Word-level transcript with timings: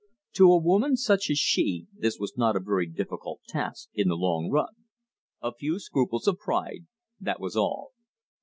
To 0.33 0.51
a 0.51 0.57
woman 0.57 0.97
such 0.97 1.29
as 1.29 1.37
she 1.37 1.85
this 1.93 2.17
was 2.17 2.35
not 2.35 2.55
a 2.55 2.59
very 2.59 2.87
difficult 2.87 3.41
task 3.47 3.89
in 3.93 4.07
the 4.07 4.15
long 4.17 4.49
run. 4.49 4.73
A 5.43 5.53
few 5.53 5.77
scruples 5.77 6.27
of 6.27 6.39
pride; 6.39 6.87
that 7.19 7.39
was 7.39 7.55
all. 7.55 7.91